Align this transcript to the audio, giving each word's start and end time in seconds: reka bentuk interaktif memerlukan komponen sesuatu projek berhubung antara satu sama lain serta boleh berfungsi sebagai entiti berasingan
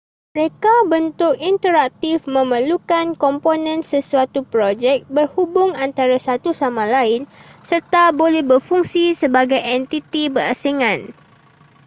reka 0.39 0.73
bentuk 0.91 1.33
interaktif 1.51 2.17
memerlukan 2.37 3.05
komponen 3.23 3.79
sesuatu 3.91 4.39
projek 4.53 4.97
berhubung 5.15 5.69
antara 5.85 6.17
satu 6.27 6.49
sama 6.61 6.83
lain 6.95 7.21
serta 7.69 8.03
boleh 8.21 8.41
berfungsi 8.51 9.05
sebagai 9.21 9.61
entiti 9.75 10.23
berasingan 10.35 10.99